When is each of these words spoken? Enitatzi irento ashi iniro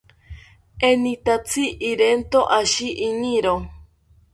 Enitatzi 0.87 1.63
irento 1.91 2.39
ashi 2.59 2.87
iniro 3.07 3.55